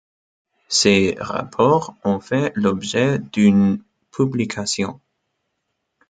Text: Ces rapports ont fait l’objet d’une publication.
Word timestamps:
Ces 0.67 1.15
rapports 1.19 1.93
ont 2.03 2.19
fait 2.19 2.51
l’objet 2.55 3.19
d’une 3.19 3.83
publication. 4.09 4.99